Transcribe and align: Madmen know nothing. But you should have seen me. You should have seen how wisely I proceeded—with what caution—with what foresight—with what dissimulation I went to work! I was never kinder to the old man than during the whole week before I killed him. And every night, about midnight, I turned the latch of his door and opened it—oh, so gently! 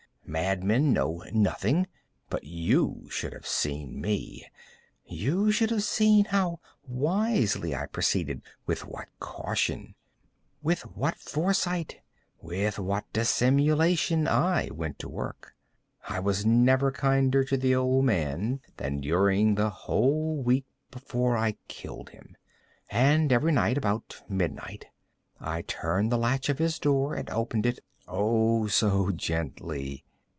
Madmen 0.23 0.93
know 0.93 1.25
nothing. 1.33 1.87
But 2.29 2.45
you 2.45 3.09
should 3.09 3.33
have 3.33 3.45
seen 3.45 3.99
me. 3.99 4.47
You 5.05 5.51
should 5.51 5.71
have 5.71 5.83
seen 5.83 6.23
how 6.23 6.61
wisely 6.87 7.75
I 7.75 7.87
proceeded—with 7.87 8.85
what 8.85 9.09
caution—with 9.19 10.81
what 10.95 11.15
foresight—with 11.15 12.79
what 12.79 13.11
dissimulation 13.11 14.25
I 14.25 14.69
went 14.73 14.99
to 14.99 15.09
work! 15.09 15.53
I 16.07 16.21
was 16.21 16.45
never 16.45 16.93
kinder 16.93 17.43
to 17.43 17.57
the 17.57 17.75
old 17.75 18.05
man 18.05 18.61
than 18.77 19.01
during 19.01 19.55
the 19.55 19.69
whole 19.69 20.41
week 20.41 20.63
before 20.91 21.35
I 21.35 21.57
killed 21.67 22.11
him. 22.11 22.37
And 22.89 23.33
every 23.33 23.51
night, 23.51 23.77
about 23.77 24.21
midnight, 24.29 24.85
I 25.41 25.63
turned 25.63 26.09
the 26.09 26.17
latch 26.17 26.47
of 26.47 26.59
his 26.59 26.79
door 26.79 27.15
and 27.15 27.29
opened 27.29 27.65
it—oh, 27.65 28.67
so 28.67 29.11
gently! 29.11 30.05